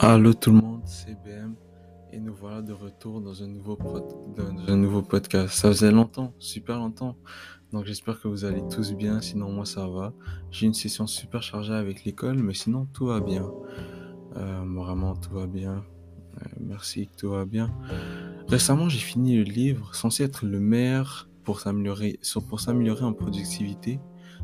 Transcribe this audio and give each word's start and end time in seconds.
Allô 0.00 0.32
tout 0.32 0.52
le 0.52 0.60
monde, 0.60 0.82
c'est 0.84 1.16
BM 1.24 1.56
et 2.12 2.20
nous 2.20 2.32
voilà 2.32 2.62
de 2.62 2.72
retour 2.72 3.20
dans 3.20 3.42
un 3.42 3.48
nouveau, 3.48 3.76
dans 3.76 4.72
un 4.72 4.76
nouveau 4.76 5.02
podcast. 5.02 5.54
Ça 5.54 5.70
faisait 5.70 5.90
longtemps, 5.90 6.32
super 6.38 6.76
longtemps, 6.78 7.16
donc 7.72 7.84
j'espère 7.84 8.20
que 8.20 8.28
vous 8.28 8.44
allez 8.44 8.62
tous 8.70 8.92
bien, 8.92 9.20
sinon 9.20 9.50
moi 9.50 9.64
ça 9.64 9.88
va. 9.88 10.12
J'ai 10.52 10.66
une 10.66 10.74
session 10.74 11.08
super 11.08 11.42
chargée 11.42 11.74
avec 11.74 12.04
l'école, 12.04 12.38
mais 12.38 12.54
sinon 12.54 12.86
tout 12.92 13.06
va 13.06 13.18
bien. 13.18 13.50
Euh, 14.36 14.62
vraiment 14.76 15.16
tout 15.16 15.34
va 15.34 15.48
bien. 15.48 15.84
Euh, 16.42 16.46
merci, 16.60 17.08
tout 17.18 17.30
va 17.30 17.44
bien. 17.44 17.68
Récemment 18.46 18.88
j'ai 18.88 19.00
fini 19.00 19.36
le 19.36 19.42
livre 19.42 19.96
censé 19.96 20.22
être 20.22 20.46
le 20.46 20.60
meilleur 20.60 21.28
pour 21.42 21.58
s'améliorer, 21.58 22.20
pour 22.48 22.60
s'améliorer 22.60 23.04
en 23.04 23.14
productivité. 23.14 23.98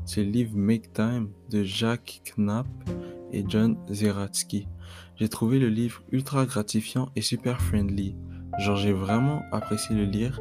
C'est 0.05 0.25
le 0.25 0.31
livre 0.31 0.57
Make 0.57 0.93
Time 0.93 1.29
de 1.49 1.63
Jacques 1.63 2.23
Knapp 2.37 2.67
et 3.33 3.45
John 3.47 3.77
Zeratsky. 3.89 4.67
J'ai 5.17 5.29
trouvé 5.29 5.59
le 5.59 5.69
livre 5.69 6.03
ultra 6.11 6.45
gratifiant 6.45 7.11
et 7.15 7.23
super 7.23 7.61
friendly. 7.61 8.17
Genre, 8.59 8.77
j'ai 8.77 8.93
vraiment 8.93 9.43
apprécié 9.53 9.97
le 9.97 10.05
lire. 10.05 10.41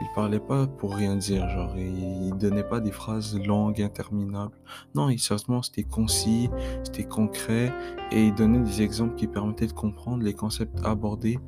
Il 0.00 0.06
parlait 0.14 0.40
pas 0.40 0.66
pour 0.66 0.94
rien 0.94 1.16
dire, 1.16 1.48
genre, 1.50 1.76
il 1.76 2.32
donnait 2.38 2.64
pas 2.64 2.80
des 2.80 2.90
phrases 2.90 3.38
longues, 3.38 3.82
interminables. 3.82 4.56
Non, 4.94 5.10
il, 5.10 5.18
sérieusement, 5.18 5.62
c'était 5.62 5.82
concis, 5.82 6.48
c'était 6.84 7.04
concret, 7.04 7.72
et 8.10 8.26
il 8.26 8.34
donnait 8.34 8.60
des 8.60 8.82
exemples 8.82 9.14
qui 9.14 9.26
permettaient 9.26 9.66
de 9.66 9.72
comprendre 9.72 10.22
les 10.22 10.34
concepts 10.34 10.78
abordés 10.84 11.38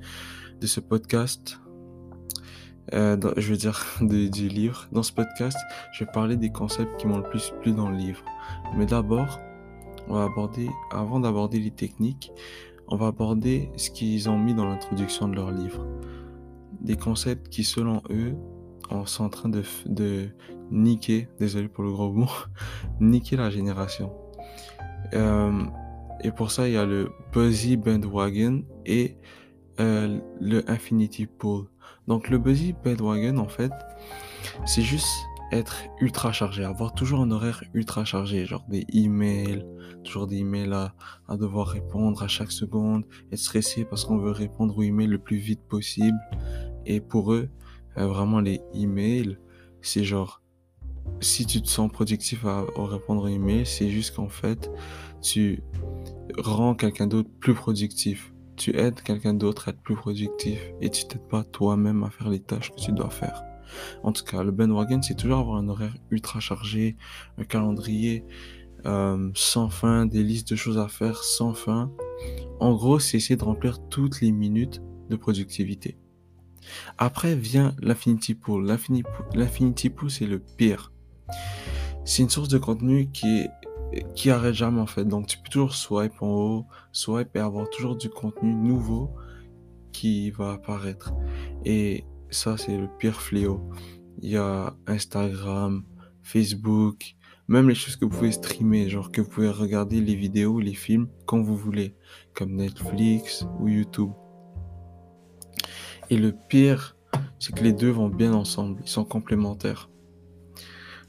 de 0.61 0.67
ce 0.67 0.81
podcast. 0.81 1.61
Euh, 2.93 3.17
je 3.37 3.51
veux 3.51 3.57
dire, 3.57 3.83
du 4.03 4.49
livre. 4.49 4.89
Dans 4.93 5.03
ce 5.03 5.13
podcast, 5.13 5.59
je 5.93 6.05
vais 6.05 6.11
parler 6.11 6.37
des 6.37 6.51
concepts 6.51 6.99
qui 6.99 7.07
m'ont 7.07 7.19
le 7.19 7.29
plus 7.29 7.53
plu 7.63 7.73
dans 7.73 7.89
le 7.89 7.97
livre. 7.97 8.23
Mais 8.77 8.87
d'abord, 8.87 9.41
on 10.09 10.15
va 10.15 10.25
aborder, 10.25 10.69
avant 10.91 11.21
d'aborder 11.21 11.59
les 11.59 11.71
techniques, 11.71 12.33
on 12.89 12.97
va 12.97 13.09
aborder 13.09 13.71
ce 13.77 13.91
qu'ils 13.91 14.29
ont 14.29 14.39
mis 14.39 14.55
dans 14.55 14.67
l'introduction 14.67 15.29
de 15.29 15.35
leur 15.35 15.51
livre. 15.51 15.87
Des 16.81 16.97
concepts 16.97 17.49
qui, 17.49 17.65
selon 17.65 18.03
eux, 18.11 18.35
sont 19.07 19.25
en 19.25 19.29
train 19.29 19.49
de, 19.49 20.29
niquer, 20.71 21.29
désolé 21.39 21.69
pour 21.69 21.85
le 21.85 21.93
gros 21.93 22.13
mot, 22.13 22.31
niquer 23.01 23.37
la 23.37 23.51
génération. 23.51 24.13
Euh, 25.15 25.65
et 26.23 26.31
pour 26.31 26.51
ça, 26.51 26.69
il 26.69 26.75
y 26.75 26.77
a 26.77 26.85
le 26.85 27.11
Buzzy 27.33 27.77
Bandwagon 27.77 28.65
et 28.87 29.17
euh, 29.81 30.19
le 30.41 30.69
Infinity 30.71 31.27
Pool. 31.27 31.67
Donc 32.07 32.29
le 32.29 32.39
Buzzy 32.39 32.75
Bandwagon, 32.85 33.39
en 33.39 33.49
fait, 33.49 33.73
c'est 34.67 34.83
juste 34.83 35.09
être 35.53 35.83
ultra 36.01 36.33
chargé, 36.33 36.65
avoir 36.65 36.95
toujours 36.95 37.21
un 37.21 37.31
horaire 37.31 37.63
ultra 37.75 38.05
chargé, 38.05 38.47
genre 38.47 38.65
des 38.69 38.87
emails, 38.93 39.65
toujours 40.03 40.27
des 40.27 40.39
emails 40.39 40.73
à, 40.73 40.95
à 41.29 41.37
devoir 41.37 41.69
répondre 41.69 42.23
à 42.23 42.29
chaque 42.29 42.53
seconde, 42.53 43.05
être 43.31 43.39
stressé 43.39 43.85
parce 43.85 44.05
qu'on 44.05 44.19
veut 44.19 44.31
répondre 44.31 44.77
aux 44.77 44.83
emails 44.83 45.07
le 45.07 45.19
plus 45.19 45.37
vite 45.37 45.61
possible. 45.69 46.19
Et 46.87 47.01
pour 47.01 47.33
eux, 47.33 47.49
euh, 47.99 48.07
vraiment 48.07 48.41
les 48.41 48.61
emails, 48.75 49.39
c'est 49.81 50.05
genre, 50.05 50.43
si 51.21 51.47
tu 51.47 51.61
te 51.63 51.69
sens 51.69 51.91
productif 51.91 52.45
à, 52.45 52.65
répondre 52.77 53.25
aux 53.25 53.29
emails, 53.29 53.67
c'est 53.67 53.91
juste 53.91 54.17
qu'en 54.17 54.29
fait, 54.29 54.71
tu 55.21 55.63
rends 56.39 56.75
quelqu'un 56.75 57.07
d'autre 57.07 57.31
plus 57.41 57.55
productif. 57.55 58.33
Tu 58.57 58.77
aides 58.77 59.01
quelqu'un 59.03 59.35
d'autre 59.35 59.69
à 59.69 59.71
être 59.73 59.83
plus 59.83 59.97
productif 59.97 60.61
et 60.81 60.91
tu 60.91 61.05
t'aides 61.07 61.29
pas 61.29 61.43
toi-même 61.45 62.05
à 62.05 62.11
faire 62.11 62.29
les 62.29 62.41
tâches 62.41 62.71
que 62.71 62.81
tu 62.81 62.93
dois 62.93 63.11
faire. 63.11 63.43
En 64.03 64.13
tout 64.13 64.25
cas, 64.25 64.43
le 64.43 64.51
bandwagon, 64.51 65.01
c'est 65.03 65.17
toujours 65.17 65.39
avoir 65.39 65.57
un 65.57 65.69
horaire 65.69 65.95
ultra 66.11 66.41
chargé, 66.41 66.97
un 67.39 67.45
calendrier 67.45 68.25
euh, 68.87 69.31
sans 69.35 69.69
fin, 69.69 70.07
des 70.07 70.23
listes 70.23 70.51
de 70.51 70.57
choses 70.57 70.79
à 70.79 70.89
faire 70.89 71.23
sans 71.23 71.55
fin. 71.55 71.91
En 72.61 72.75
gros, 72.75 72.99
c'est 72.99 73.17
essayer 73.17 73.37
de 73.37 73.45
remplir 73.45 73.79
toutes 73.89 74.21
les 74.21 74.33
minutes 74.33 74.83
de 75.11 75.17
productivité. 75.17 75.99
Après 76.99 77.35
vient 77.35 77.75
l'Infinity 77.81 78.35
Pool. 78.35 78.67
L'Infinity 79.35 79.91
Pool, 79.91 80.11
c'est 80.11 80.27
le 80.27 80.39
pire. 80.39 80.93
C'est 82.05 82.23
une 82.23 82.31
source 82.31 82.49
de 82.49 82.59
contenu 82.59 83.11
qui 83.13 83.47
qui 84.15 84.31
arrête 84.31 84.55
jamais 84.55 84.81
en 84.81 84.87
fait. 84.87 85.05
Donc 85.05 85.27
tu 85.27 85.39
peux 85.39 85.49
toujours 85.51 85.75
swipe 85.75 86.23
en 86.23 86.29
haut, 86.29 86.67
swipe 86.93 87.37
et 87.37 87.41
avoir 87.41 87.69
toujours 87.71 87.97
du 87.97 88.09
contenu 88.09 88.55
nouveau 88.55 89.11
qui 89.93 90.31
va 90.31 90.53
apparaître. 90.53 91.13
Et 91.65 92.05
ça, 92.33 92.57
c'est 92.57 92.77
le 92.77 92.89
pire 92.99 93.21
fléau. 93.21 93.69
Il 94.21 94.31
y 94.31 94.37
a 94.37 94.75
Instagram, 94.87 95.85
Facebook, 96.23 97.15
même 97.49 97.69
les 97.69 97.75
choses 97.75 97.97
que 97.97 98.05
vous 98.05 98.11
pouvez 98.11 98.33
streamer, 98.33 98.89
genre 98.89 99.11
que 99.11 99.21
vous 99.21 99.29
pouvez 99.29 99.51
regarder 99.51 100.01
les 100.01 100.15
vidéos, 100.15 100.61
les 100.61 100.75
films 100.75 101.09
quand 101.27 101.43
vous 101.43 101.57
voulez, 101.57 101.95
comme 102.35 102.55
Netflix 102.55 103.47
ou 103.61 103.69
YouTube. 103.69 104.11
Et 106.11 106.17
le 106.17 106.33
pire, 106.49 106.97
c'est 107.39 107.55
que 107.55 107.63
les 107.63 107.73
deux 107.73 107.91
vont 107.91 108.09
bien 108.09 108.33
ensemble, 108.33 108.81
ils 108.85 108.89
sont 108.89 109.05
complémentaires. 109.05 109.91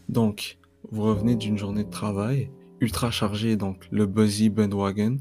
Donc, 0.10 0.58
vous 0.92 1.04
revenez 1.04 1.36
d'une 1.36 1.58
journée 1.58 1.84
de 1.84 1.90
travail 1.90 2.52
ultra 2.80 3.12
chargée, 3.12 3.56
donc 3.56 3.88
le 3.92 4.06
buzzy 4.06 4.50
bandwagon, 4.50 5.18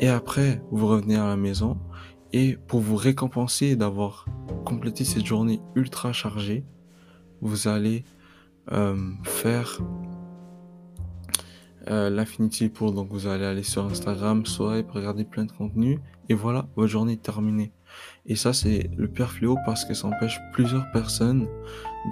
et 0.00 0.08
après, 0.08 0.62
vous 0.70 0.86
revenez 0.86 1.16
à 1.16 1.26
la 1.26 1.36
maison, 1.36 1.78
et 2.32 2.56
pour 2.66 2.80
vous 2.80 2.96
récompenser 2.96 3.76
d'avoir 3.76 4.26
complété 4.64 5.04
cette 5.04 5.24
journée 5.24 5.60
ultra 5.74 6.12
chargée, 6.12 6.64
vous 7.40 7.68
allez 7.68 8.04
euh, 8.72 8.96
faire 9.24 9.80
euh, 11.88 12.10
l'Infinity 12.10 12.68
pour 12.68 12.92
donc 12.92 13.08
vous 13.10 13.26
allez 13.26 13.44
aller 13.44 13.62
sur 13.62 13.86
Instagram, 13.86 14.44
swipe, 14.44 14.90
regarder 14.90 15.24
plein 15.24 15.46
de 15.46 15.52
contenu 15.52 16.00
et 16.28 16.34
voilà, 16.34 16.68
votre 16.76 16.88
journée 16.88 17.14
est 17.14 17.22
terminée. 17.22 17.72
Et 18.26 18.36
ça 18.36 18.52
c'est 18.52 18.90
le 18.96 19.08
pire 19.08 19.30
fléau 19.30 19.56
parce 19.64 19.84
que 19.86 19.94
ça 19.94 20.08
empêche 20.08 20.38
plusieurs 20.52 20.90
personnes 20.92 21.48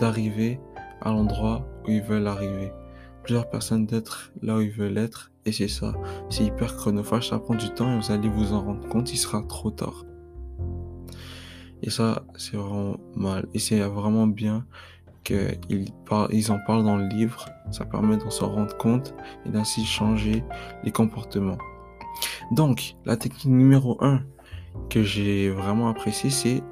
d'arriver 0.00 0.59
à 1.03 1.10
l'endroit 1.10 1.69
où 1.87 1.91
ils 1.91 2.03
veulent 2.03 2.26
arriver. 2.26 2.72
Plusieurs 3.22 3.50
personnes 3.50 3.84
d'être 3.87 4.32
là 4.41 4.56
où 4.56 4.60
ils 4.60 4.71
veulent 4.71 4.97
être 4.97 5.31
et 5.46 5.52
c'est 5.52 5.68
ça. 5.68 5.94
C'est 6.28 6.44
hyper 6.44 6.76
chronophage, 6.76 7.30
ça 7.30 7.38
prend 7.38 7.54
du 7.54 7.70
temps 7.70 7.92
et 7.92 8.00
vous 8.00 8.12
allez 8.12 8.28
vous 8.28 8.52
en 8.52 8.60
rendre 8.60 8.86
compte, 8.88 9.12
il 9.12 9.16
sera 9.16 9.42
trop 9.42 9.70
tard. 9.70 10.04
Et 11.82 11.90
ça, 11.90 12.24
c'est 12.36 12.56
vraiment 12.56 12.96
mal. 13.14 13.46
Et 13.54 13.58
c'est 13.58 13.80
vraiment 13.80 14.26
bien 14.26 14.66
qu'ils 15.22 15.86
ils 16.30 16.52
en 16.52 16.58
parlent 16.66 16.84
dans 16.84 16.96
le 16.96 17.06
livre. 17.06 17.46
Ça 17.70 17.84
permet 17.84 18.16
d'en 18.16 18.30
s'en 18.30 18.50
rendre 18.50 18.76
compte 18.76 19.14
et 19.44 19.50
d'ainsi 19.50 19.84
changer 19.84 20.44
les 20.84 20.90
comportements. 20.90 21.58
Donc, 22.52 22.96
la 23.04 23.16
technique 23.16 23.46
numéro 23.46 24.02
1 24.02 24.22
que 24.90 25.02
j'ai 25.02 25.50
vraiment 25.50 25.88
appréciée, 25.88 26.30
c'est 26.30 26.62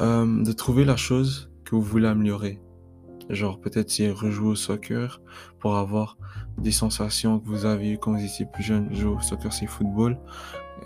euh, 0.00 0.44
de 0.44 0.52
trouver 0.52 0.84
la 0.84 0.96
chose 0.96 1.50
que 1.64 1.74
vous 1.74 1.82
voulez 1.82 2.08
améliorer. 2.08 2.60
Genre, 3.30 3.60
peut-être 3.60 3.90
c'est 3.90 4.10
rejouer 4.10 4.48
au 4.48 4.54
soccer 4.54 5.20
pour 5.58 5.76
avoir 5.76 6.16
des 6.56 6.72
sensations 6.72 7.38
que 7.38 7.46
vous 7.46 7.66
avez 7.66 7.92
eues 7.92 7.98
quand 7.98 8.12
vous 8.12 8.24
étiez 8.24 8.46
plus 8.46 8.62
jeune. 8.62 8.94
Jouer 8.94 9.16
au 9.16 9.20
soccer, 9.20 9.52
c'est 9.52 9.66
football. 9.66 10.18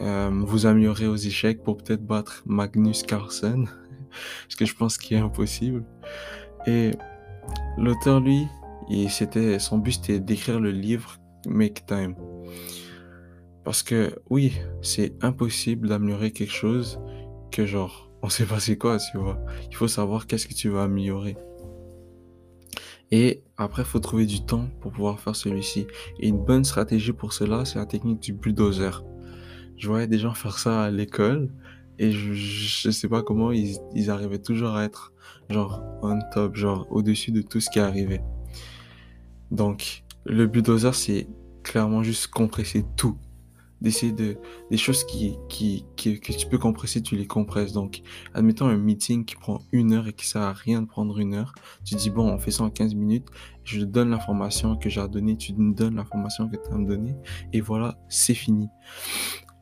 Euh, 0.01 0.31
vous 0.33 0.67
améliorer 0.67 1.07
aux 1.07 1.17
échecs 1.17 1.63
pour 1.63 1.77
peut-être 1.77 2.05
battre 2.05 2.43
Magnus 2.47 3.03
Carlsen, 3.03 3.69
ce 4.49 4.57
que 4.57 4.65
je 4.65 4.75
pense 4.75 4.99
qui 4.99 5.15
est 5.15 5.19
impossible. 5.19 5.85
Et 6.67 6.93
l'auteur, 7.77 8.21
lui, 8.21 8.47
c'était, 9.09 9.59
son 9.59 9.79
but 9.79 9.93
c'était 9.93 10.21
d'écrire 10.21 10.61
le 10.61 10.71
livre 10.71 11.17
Make 11.47 11.87
Time. 11.87 12.15
Parce 13.65 13.83
que 13.83 14.17
oui, 14.29 14.59
c'est 14.81 15.15
impossible 15.23 15.89
d'améliorer 15.89 16.33
quelque 16.33 16.53
chose 16.53 17.01
que 17.53 17.65
genre, 17.65 18.11
on 18.23 18.29
sait 18.29 18.47
pas 18.47 18.61
c'est 18.61 18.77
quoi, 18.77 18.99
tu 18.99 19.19
vois. 19.19 19.39
Il 19.71 19.77
faut 19.77 19.89
savoir 19.89 20.27
qu'est-ce 20.27 20.47
que 20.47 20.55
tu 20.55 20.69
vas 20.69 20.85
améliorer. 20.85 21.37
Et 23.13 23.43
après, 23.59 23.83
il 23.83 23.85
faut 23.85 24.01
trouver 24.01 24.25
du 24.25 24.43
temps 24.43 24.69
pour 24.81 24.91
pouvoir 24.91 25.21
faire 25.21 25.37
celui-ci. 25.37 25.87
Et 26.19 26.29
une 26.29 26.43
bonne 26.43 26.65
stratégie 26.65 27.13
pour 27.13 27.35
cela, 27.35 27.67
c'est 27.67 27.79
la 27.79 27.85
technique 27.85 28.21
du 28.21 28.33
bulldozer. 28.33 29.05
Je 29.77 29.87
voyais 29.87 30.07
des 30.07 30.19
gens 30.19 30.33
faire 30.33 30.59
ça 30.59 30.85
à 30.85 30.91
l'école 30.91 31.53
et 31.99 32.11
je, 32.11 32.33
je 32.33 32.91
sais 32.91 33.09
pas 33.09 33.23
comment 33.23 33.53
ils, 33.53 33.77
ils 33.95 34.11
arrivaient 34.11 34.39
toujours 34.39 34.77
à 34.77 34.85
être 34.85 35.13
genre 35.51 35.83
on 36.03 36.19
top, 36.33 36.57
genre 36.57 36.87
au-dessus 36.91 37.33
de 37.33 37.43
tout 37.43 37.61
ce 37.61 37.69
qui 37.69 37.81
arrivait. 37.81 38.23
Donc, 39.51 40.05
le 40.25 40.47
bulldozer, 40.47 40.95
c'est 40.95 41.29
clairement 41.63 42.03
juste 42.03 42.29
compresser 42.29 42.83
tout 42.97 43.19
d'essayer 43.83 44.13
de 44.13 44.39
des 44.71 44.77
choses 44.77 45.05
qui, 45.05 45.37
qui, 45.49 45.85
que 45.97 46.33
tu 46.33 46.47
peux 46.47 46.59
compresser, 46.59 47.03
tu 47.03 47.17
les 47.17 47.27
compresses. 47.27 47.73
Donc, 47.73 48.03
admettons 48.33 48.67
un 48.67 48.77
meeting 48.77 49.25
qui 49.25 49.37
prend 49.37 49.61
une 49.73 49.93
heure 49.93 50.09
et 50.09 50.13
qui 50.13 50.27
sert 50.27 50.43
à 50.43 50.53
rien 50.53 50.83
de 50.83 50.87
prendre 50.87 51.19
une 51.19 51.35
heure. 51.35 51.55
Tu 51.85 51.95
dis 51.97 52.11
bon, 52.11 52.31
on 52.31 52.39
fait 52.39 52.53
ça 52.53 52.65
en 52.65 52.71
15 52.71 52.95
minutes. 52.95 53.27
Je 53.65 53.81
te 53.81 53.85
donne 53.85 54.11
l'information 54.11 54.77
que 54.77 54.89
j'ai 54.89 55.01
à 55.01 55.09
donner, 55.09 55.37
tu 55.37 55.53
me 55.55 55.75
donnes 55.75 55.97
l'information 55.97 56.49
que 56.49 56.57
tu 56.57 56.73
as 56.73 56.75
à 56.75 56.79
donner 56.79 57.15
et 57.53 57.61
voilà, 57.61 57.99
c'est 58.09 58.35
fini. 58.35 58.69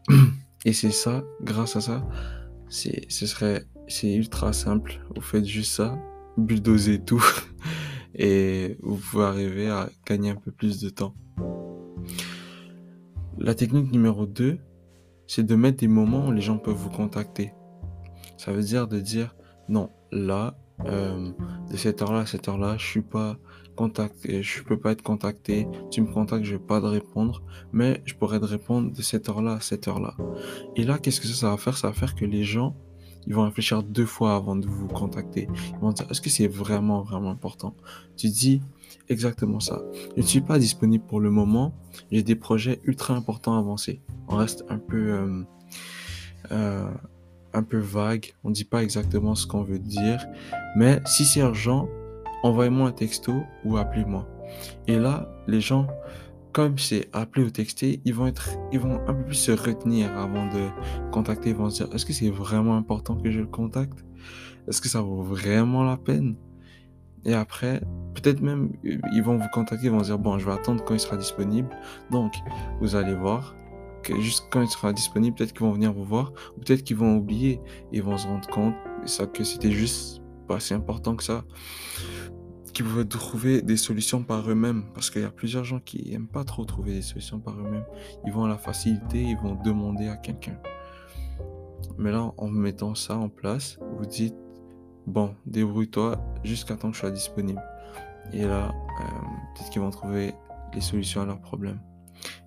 Et 0.66 0.74
c'est 0.74 0.90
ça, 0.90 1.24
grâce 1.40 1.76
à 1.76 1.80
ça, 1.80 2.06
c'est 2.68 3.10
ce 3.10 3.24
serait 3.24 3.64
c'est 3.88 4.14
ultra 4.14 4.52
simple. 4.52 5.00
Vous 5.16 5.22
faites 5.22 5.46
juste 5.46 5.72
ça, 5.72 5.98
bulldozer 6.36 7.02
tout 7.02 7.24
et 8.14 8.76
vous 8.82 8.96
pouvez 8.96 9.24
arriver 9.24 9.70
à 9.70 9.88
gagner 10.06 10.30
un 10.30 10.36
peu 10.36 10.50
plus 10.50 10.80
de 10.80 10.90
temps. 10.90 11.14
La 13.42 13.54
technique 13.54 13.90
numéro 13.90 14.26
2, 14.26 14.58
c'est 15.26 15.46
de 15.46 15.54
mettre 15.54 15.78
des 15.78 15.88
moments 15.88 16.26
où 16.26 16.30
les 16.30 16.42
gens 16.42 16.58
peuvent 16.58 16.74
vous 16.74 16.90
contacter. 16.90 17.54
Ça 18.36 18.52
veut 18.52 18.62
dire 18.62 18.86
de 18.86 19.00
dire, 19.00 19.34
non, 19.66 19.88
là, 20.12 20.58
euh, 20.84 21.30
de 21.70 21.76
cette 21.78 22.02
heure-là 22.02 22.20
à 22.20 22.26
cette 22.26 22.48
heure-là, 22.48 22.76
je 22.76 22.84
suis 22.84 23.00
pas 23.00 23.38
contacté, 23.76 24.42
je 24.42 24.62
peux 24.62 24.78
pas 24.78 24.92
être 24.92 25.00
contacté. 25.00 25.66
Tu 25.90 26.02
me 26.02 26.12
contactes, 26.12 26.44
je 26.44 26.56
vais 26.56 26.62
pas 26.62 26.82
te 26.82 26.86
répondre, 26.86 27.42
mais 27.72 28.02
je 28.04 28.12
pourrais 28.12 28.40
te 28.40 28.44
répondre 28.44 28.92
de 28.92 29.00
cette 29.00 29.30
heure-là 29.30 29.54
à 29.54 29.60
cette 29.60 29.88
heure-là. 29.88 30.14
Et 30.76 30.84
là, 30.84 30.98
qu'est-ce 30.98 31.22
que 31.22 31.26
ça, 31.26 31.34
ça 31.34 31.48
va 31.48 31.56
faire? 31.56 31.78
Ça 31.78 31.88
va 31.88 31.94
faire 31.94 32.14
que 32.14 32.26
les 32.26 32.44
gens, 32.44 32.76
ils 33.26 33.34
vont 33.34 33.44
réfléchir 33.44 33.82
deux 33.82 34.04
fois 34.04 34.36
avant 34.36 34.54
de 34.54 34.66
vous 34.66 34.86
contacter. 34.86 35.48
Ils 35.72 35.78
vont 35.78 35.92
dire, 35.92 36.06
est-ce 36.10 36.20
que 36.20 36.28
c'est 36.28 36.46
vraiment, 36.46 37.00
vraiment 37.00 37.30
important? 37.30 37.74
Tu 38.18 38.28
dis 38.28 38.60
exactement 39.08 39.60
ça. 39.60 39.82
Je 40.16 40.22
ne 40.22 40.26
suis 40.26 40.40
pas 40.40 40.58
disponible 40.58 41.04
pour 41.04 41.20
le 41.20 41.30
moment. 41.30 41.74
J'ai 42.10 42.22
des 42.22 42.36
projets 42.36 42.80
ultra 42.84 43.14
importants 43.14 43.54
à 43.54 43.58
avancer. 43.58 44.02
On 44.28 44.36
reste 44.36 44.64
un 44.68 44.78
peu, 44.78 45.12
euh, 45.12 45.42
euh, 46.52 46.90
un 47.52 47.62
peu 47.62 47.78
vague. 47.78 48.32
On 48.44 48.50
ne 48.50 48.54
dit 48.54 48.64
pas 48.64 48.82
exactement 48.82 49.34
ce 49.34 49.46
qu'on 49.46 49.62
veut 49.62 49.78
dire. 49.78 50.24
Mais 50.76 51.00
si 51.06 51.24
c'est 51.24 51.40
urgent, 51.40 51.88
envoyez-moi 52.42 52.88
un 52.88 52.92
texto 52.92 53.34
ou 53.64 53.76
appelez-moi. 53.76 54.28
Et 54.86 54.98
là, 54.98 55.28
les 55.46 55.60
gens, 55.60 55.86
comme 56.52 56.78
c'est 56.78 57.08
appelé 57.12 57.44
ou 57.44 57.50
texté, 57.50 58.00
ils 58.04 58.14
vont 58.14 58.26
être, 58.26 58.50
ils 58.72 58.80
vont 58.80 59.00
un 59.06 59.14
peu 59.14 59.24
plus 59.24 59.34
se 59.34 59.52
retenir 59.52 60.16
avant 60.16 60.46
de 60.46 60.68
contacter. 61.12 61.50
Ils 61.50 61.56
vont 61.56 61.70
se 61.70 61.84
dire, 61.84 61.94
est-ce 61.94 62.06
que 62.06 62.12
c'est 62.12 62.30
vraiment 62.30 62.76
important 62.76 63.16
que 63.16 63.30
je 63.30 63.40
le 63.40 63.46
contacte? 63.46 64.04
Est-ce 64.68 64.80
que 64.80 64.88
ça 64.88 65.00
vaut 65.00 65.22
vraiment 65.22 65.84
la 65.84 65.96
peine? 65.96 66.36
Et 67.24 67.34
après, 67.34 67.80
peut-être 68.14 68.40
même, 68.40 68.72
ils 68.82 69.22
vont 69.22 69.36
vous 69.36 69.48
contacter, 69.52 69.86
ils 69.86 69.92
vont 69.92 70.00
dire, 70.00 70.18
bon, 70.18 70.38
je 70.38 70.46
vais 70.46 70.52
attendre 70.52 70.84
quand 70.84 70.94
il 70.94 71.00
sera 71.00 71.16
disponible. 71.16 71.68
Donc, 72.10 72.34
vous 72.80 72.96
allez 72.96 73.14
voir 73.14 73.54
que 74.02 74.18
juste 74.20 74.46
quand 74.50 74.62
il 74.62 74.68
sera 74.68 74.92
disponible, 74.92 75.36
peut-être 75.36 75.52
qu'ils 75.52 75.66
vont 75.66 75.72
venir 75.72 75.92
vous 75.92 76.04
voir, 76.04 76.32
ou 76.56 76.60
peut-être 76.60 76.82
qu'ils 76.82 76.96
vont 76.96 77.16
oublier, 77.16 77.60
ils 77.92 78.02
vont 78.02 78.16
se 78.16 78.26
rendre 78.26 78.48
compte 78.48 78.74
que 79.34 79.44
c'était 79.44 79.70
juste 79.70 80.22
pas 80.48 80.60
si 80.60 80.72
important 80.72 81.14
que 81.14 81.22
ça, 81.22 81.44
qu'ils 82.72 82.86
pouvaient 82.86 83.04
trouver 83.04 83.60
des 83.60 83.76
solutions 83.76 84.22
par 84.22 84.48
eux-mêmes, 84.48 84.84
parce 84.94 85.10
qu'il 85.10 85.20
y 85.20 85.24
a 85.26 85.30
plusieurs 85.30 85.64
gens 85.64 85.80
qui 85.80 86.14
aiment 86.14 86.28
pas 86.28 86.44
trop 86.44 86.64
trouver 86.64 86.92
des 86.94 87.02
solutions 87.02 87.40
par 87.40 87.54
eux-mêmes. 87.54 87.84
Ils 88.26 88.32
vont 88.32 88.44
à 88.44 88.48
la 88.48 88.56
facilité, 88.56 89.20
ils 89.22 89.36
vont 89.36 89.56
demander 89.62 90.08
à 90.08 90.16
quelqu'un. 90.16 90.58
Mais 91.98 92.10
là, 92.10 92.32
en 92.38 92.48
mettant 92.48 92.94
ça 92.94 93.18
en 93.18 93.28
place, 93.28 93.78
vous 93.98 94.06
dites, 94.06 94.34
bon, 95.06 95.34
débrouille-toi 95.46 96.22
jusqu'à 96.44 96.76
temps 96.76 96.90
que 96.90 96.96
je 96.96 97.00
sois 97.00 97.10
disponible. 97.10 97.62
Et 98.32 98.44
là, 98.44 98.68
euh, 98.68 99.04
peut-être 99.54 99.70
qu'ils 99.70 99.82
vont 99.82 99.90
trouver 99.90 100.34
les 100.74 100.80
solutions 100.80 101.22
à 101.22 101.26
leurs 101.26 101.40
problèmes. 101.40 101.80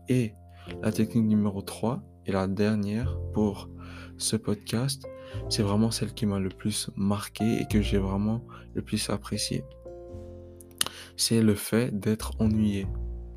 Et 0.10 0.34
la 0.82 0.92
technique 0.92 1.26
numéro 1.26 1.62
3 1.62 2.02
et 2.26 2.32
la 2.32 2.48
dernière 2.48 3.18
pour 3.34 3.70
ce 4.18 4.36
podcast, 4.36 5.06
c'est 5.50 5.64
vraiment 5.64 5.92
celle 5.92 6.14
qui 6.14 6.26
m'a 6.26 6.40
le 6.40 6.50
plus 6.50 6.90
marqué 6.96 7.62
et 7.62 7.66
que 7.66 7.82
j'ai 7.82 7.98
vraiment 7.98 8.44
le 8.74 8.82
plus 8.82 9.10
apprécié. 9.10 9.64
C'est 11.18 11.42
le 11.42 11.56
fait 11.56 11.98
d'être 11.98 12.34
ennuyé. 12.40 12.88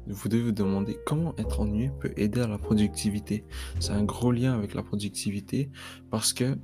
Vous 0.06 0.28
devez 0.28 0.44
vous 0.44 0.52
demander 0.52 0.98
comment 1.04 1.34
être 1.36 1.60
ennuyé 1.60 1.90
peut 2.00 2.12
aider 2.16 2.40
à 2.40 2.46
la 2.46 2.58
productivité. 2.58 3.44
C'est 3.80 3.92
un 3.92 4.04
gros 4.04 4.30
lien 4.30 4.54
avec 4.54 4.74
la 4.74 4.82
productivité 4.82 5.70
parce 6.10 6.32
que 6.32 6.56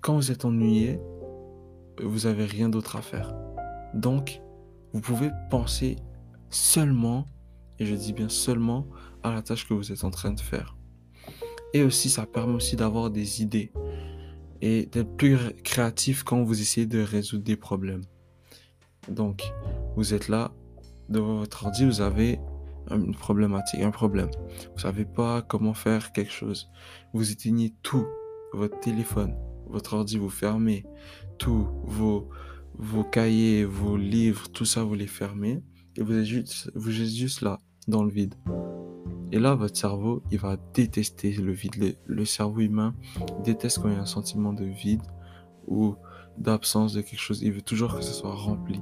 quand 0.00 0.14
vous 0.14 0.32
êtes 0.32 0.46
ennuyé, 0.46 0.98
vous 2.02 2.28
n'avez 2.28 2.44
rien 2.44 2.68
d'autre 2.68 2.96
à 2.96 3.02
faire. 3.02 3.34
Donc, 3.94 4.40
vous 4.92 5.00
pouvez 5.00 5.30
penser 5.50 5.96
seulement, 6.50 7.26
et 7.78 7.86
je 7.86 7.94
dis 7.94 8.12
bien 8.12 8.28
seulement, 8.28 8.86
à 9.22 9.32
la 9.32 9.42
tâche 9.42 9.68
que 9.68 9.74
vous 9.74 9.92
êtes 9.92 10.04
en 10.04 10.10
train 10.10 10.32
de 10.32 10.40
faire. 10.40 10.76
Et 11.72 11.82
aussi, 11.82 12.08
ça 12.08 12.26
permet 12.26 12.54
aussi 12.54 12.76
d'avoir 12.76 13.10
des 13.10 13.42
idées 13.42 13.72
et 14.60 14.86
d'être 14.86 15.16
plus 15.16 15.38
créatif 15.62 16.22
quand 16.22 16.42
vous 16.42 16.60
essayez 16.60 16.86
de 16.86 17.00
résoudre 17.00 17.44
des 17.44 17.56
problèmes. 17.56 18.02
Donc, 19.08 19.42
vous 19.96 20.14
êtes 20.14 20.28
là, 20.28 20.52
devant 21.08 21.38
votre 21.38 21.64
ordi, 21.64 21.84
vous 21.84 22.00
avez 22.00 22.40
une 22.90 23.14
problématique, 23.14 23.80
un 23.80 23.90
problème. 23.90 24.30
Vous 24.74 24.80
savez 24.80 25.04
pas 25.04 25.42
comment 25.42 25.74
faire 25.74 26.12
quelque 26.12 26.32
chose. 26.32 26.70
Vous 27.12 27.30
éteignez 27.30 27.72
tout, 27.82 28.06
votre 28.52 28.78
téléphone, 28.80 29.36
votre 29.70 29.94
ordi, 29.94 30.18
vous 30.18 30.30
fermez 30.30 30.84
tout, 31.38 31.68
vos, 31.84 32.28
vos 32.78 33.04
cahiers, 33.04 33.64
vos 33.64 33.96
livres, 33.96 34.48
tout 34.50 34.64
ça, 34.64 34.82
vous 34.82 34.94
les 34.94 35.06
fermez 35.06 35.62
et 35.96 36.02
vous 36.02 36.14
êtes 36.14 36.24
juste, 36.24 36.70
vous 36.74 37.00
êtes 37.00 37.08
juste 37.08 37.40
là, 37.40 37.58
dans 37.88 38.04
le 38.04 38.10
vide. 38.10 38.34
Et 39.32 39.38
là, 39.38 39.54
votre 39.54 39.76
cerveau, 39.76 40.22
il 40.30 40.38
va 40.38 40.56
détester 40.74 41.32
le 41.32 41.52
vide. 41.52 41.96
Le, 42.06 42.24
cerveau 42.24 42.60
humain 42.60 42.94
déteste 43.44 43.78
quand 43.78 43.88
il 43.88 43.94
y 43.94 43.98
a 43.98 44.00
un 44.00 44.06
sentiment 44.06 44.52
de 44.52 44.64
vide 44.64 45.02
ou 45.68 45.94
d'absence 46.36 46.94
de 46.94 47.00
quelque 47.00 47.20
chose. 47.20 47.42
Il 47.42 47.52
veut 47.52 47.62
toujours 47.62 47.96
que 47.96 48.02
ce 48.02 48.12
soit 48.12 48.34
rempli. 48.34 48.80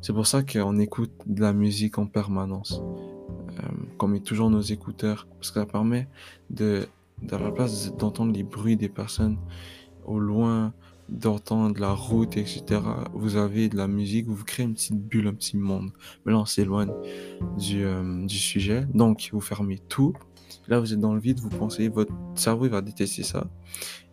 C'est 0.00 0.12
pour 0.12 0.26
ça 0.26 0.42
qu'on 0.42 0.78
écoute 0.78 1.12
de 1.26 1.40
la 1.40 1.52
musique 1.52 1.98
en 1.98 2.06
permanence. 2.06 2.82
Euh, 3.58 3.68
qu'on 3.98 4.08
met 4.08 4.20
toujours 4.20 4.48
nos 4.48 4.60
écouteurs. 4.60 5.26
Parce 5.38 5.50
que 5.50 5.60
ça 5.60 5.66
permet 5.66 6.08
de, 6.50 6.86
à 7.30 7.38
la 7.38 7.50
place 7.50 7.94
d'entendre 7.96 8.32
les 8.32 8.42
bruits 8.42 8.76
des 8.76 8.88
personnes 8.88 9.38
au 10.04 10.18
loin, 10.18 10.72
d'entendre 11.08 11.80
la 11.80 11.92
route, 11.92 12.36
etc. 12.36 12.80
Vous 13.12 13.36
avez 13.36 13.68
de 13.68 13.76
la 13.76 13.86
musique, 13.86 14.26
vous 14.26 14.44
créez 14.44 14.64
une 14.64 14.74
petite 14.74 14.98
bulle, 14.98 15.28
un 15.28 15.34
petit 15.34 15.56
monde. 15.56 15.90
Mais 16.24 16.32
là, 16.32 16.38
on 16.38 16.46
s'éloigne 16.46 16.92
du, 17.58 17.84
euh, 17.84 18.26
du 18.26 18.36
sujet. 18.36 18.86
Donc, 18.94 19.30
vous 19.32 19.40
fermez 19.40 19.78
tout. 19.88 20.14
Là, 20.68 20.80
vous 20.80 20.92
êtes 20.92 21.00
dans 21.00 21.14
le 21.14 21.20
vide, 21.20 21.40
vous 21.40 21.48
pensez, 21.48 21.88
votre 21.88 22.12
cerveau, 22.34 22.66
il 22.66 22.70
va 22.70 22.80
détester 22.80 23.22
ça. 23.22 23.46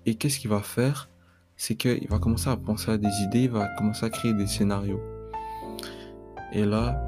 Et 0.06 0.15
qu'est-ce 0.15 0.39
qu'il 0.39 0.50
va 0.50 0.61
faire? 0.61 1.09
C'est 1.56 1.75
qu'il 1.75 2.07
va 2.07 2.19
commencer 2.19 2.50
à 2.50 2.57
penser 2.57 2.91
à 2.91 2.97
des 2.97 3.11
idées, 3.23 3.44
il 3.44 3.51
va 3.51 3.67
commencer 3.77 4.06
à 4.06 4.09
créer 4.09 4.33
des 4.33 4.47
scénarios. 4.47 5.01
Et 6.53 6.65
là, 6.65 7.01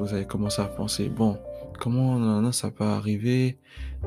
vous 0.00 0.12
allez 0.12 0.26
commencer 0.26 0.62
à 0.62 0.66
penser, 0.66 1.08
bon, 1.08 1.38
comment 1.78 2.52
ça 2.52 2.70
peut 2.70 2.84
arriver 2.84 3.58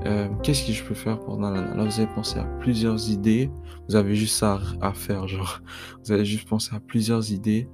euh, 0.05 0.27
Qu'est-ce 0.43 0.67
que 0.67 0.73
je 0.73 0.83
peux 0.83 0.93
faire 0.93 1.19
pour 1.19 1.37
nanana 1.37 1.75
Là, 1.75 1.83
vous 1.83 1.99
avez 1.99 2.13
pensé 2.13 2.39
à 2.39 2.43
plusieurs 2.59 3.09
idées. 3.09 3.49
Vous 3.87 3.95
avez 3.95 4.15
juste 4.15 4.35
ça 4.35 4.59
à 4.81 4.93
faire, 4.93 5.27
genre. 5.27 5.59
Vous 6.03 6.11
allez 6.11 6.25
juste 6.25 6.47
penser 6.47 6.75
à 6.75 6.79
plusieurs 6.79 7.31
idées. 7.31 7.67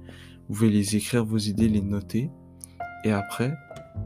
Vous 0.48 0.54
pouvez 0.54 0.70
les 0.70 0.96
écrire, 0.96 1.24
vos 1.24 1.38
idées, 1.38 1.68
les 1.68 1.82
noter. 1.82 2.30
Et 3.04 3.12
après, 3.12 3.54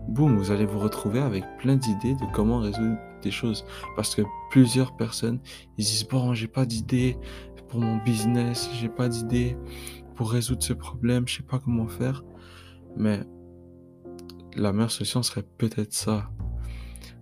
boum, 0.09 0.37
vous 0.37 0.50
allez 0.50 0.67
vous 0.67 0.79
retrouver 0.79 1.21
avec 1.21 1.44
plein 1.58 1.77
d'idées 1.77 2.15
de 2.15 2.27
comment 2.32 2.58
résoudre 2.58 2.96
des 3.22 3.31
choses. 3.31 3.65
Parce 3.96 4.15
que 4.15 4.22
plusieurs 4.51 4.96
personnes, 4.96 5.41
ils 5.79 5.84
disent, 5.84 6.06
bon, 6.08 6.34
j'ai 6.34 6.49
pas 6.49 6.67
d'idée 6.67 7.17
pour 7.69 7.81
mon 7.81 7.96
business, 7.99 8.69
j'ai 8.75 8.89
pas 8.89 9.08
d'idée 9.08 9.56
pour 10.15 10.31
résoudre 10.31 10.63
ce 10.63 10.75
problème, 10.75 11.27
je 11.27 11.37
sais 11.37 11.43
pas 11.43 11.58
comment 11.58 11.89
faire. 11.89 12.22
Mais 12.96 13.20
la 14.56 14.73
meilleure 14.73 14.91
solution 14.91 15.23
serait 15.23 15.44
peut-être 15.59 15.93
ça. 15.93 16.31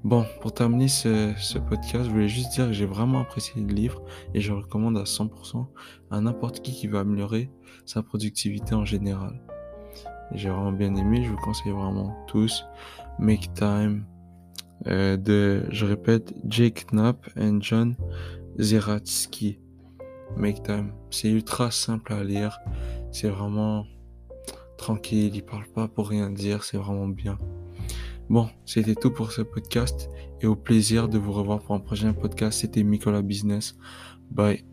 Bon, 0.03 0.25
pour 0.41 0.55
terminer 0.55 0.89
ce, 0.89 1.59
podcast, 1.59 2.05
je 2.07 2.11
voulais 2.11 2.29
juste 2.29 2.53
dire 2.53 2.69
que 2.69 2.73
j'ai 2.73 2.87
vraiment 2.87 3.21
apprécié 3.21 3.61
le 3.61 3.73
livre 3.73 4.03
et 4.33 4.41
je 4.41 4.53
le 4.53 4.61
recommande 4.61 4.97
à 4.97 5.05
100% 5.05 5.67
à 6.11 6.21
n'importe 6.21 6.63
qui 6.63 6.73
qui 6.73 6.87
veut 6.87 6.99
améliorer 6.99 7.51
sa 7.85 8.03
productivité 8.03 8.75
en 8.75 8.87
général. 8.87 9.41
J'ai 10.33 10.49
vraiment 10.49 10.73
bien 10.73 10.95
aimé, 10.95 11.23
je 11.25 11.31
vous 11.31 11.37
conseille 11.37 11.73
vraiment 11.73 12.17
tous. 12.27 12.65
Make 13.19 13.53
Time 13.53 14.07
euh, 14.87 15.19
de, 15.19 15.67
je 15.71 15.85
répète, 15.85 16.35
Jake 16.47 16.87
Knapp 16.93 17.29
et 17.37 17.51
John 17.61 17.95
Zeratsky. 18.59 19.59
Make 20.37 20.63
Time. 20.63 20.93
C'est 21.11 21.29
ultra 21.29 21.71
simple 21.71 22.13
à 22.13 22.25
lire. 22.25 22.59
C'est 23.13 23.29
vraiment 23.29 23.85
tranquille, 24.81 25.31
il 25.35 25.43
parle 25.43 25.67
pas 25.67 25.89
pour 25.89 26.09
rien 26.09 26.31
dire, 26.31 26.65
c'est 26.65 26.79
vraiment 26.79 27.07
bien. 27.07 27.39
Bon, 28.31 28.49
c'était 28.65 28.95
tout 28.95 29.11
pour 29.11 29.31
ce 29.33 29.43
podcast 29.43 30.09
et 30.41 30.47
au 30.47 30.57
plaisir 30.57 31.09
de 31.09 31.19
vous 31.19 31.33
revoir 31.33 31.61
pour 31.61 31.75
un 31.75 31.81
prochain 31.81 32.13
podcast. 32.13 32.61
C'était 32.61 32.83
Nicolas 32.83 33.23
Business. 33.23 33.77
Bye. 34.31 34.65